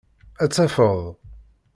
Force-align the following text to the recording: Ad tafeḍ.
Ad 0.43 0.51
tafeḍ. 0.51 1.01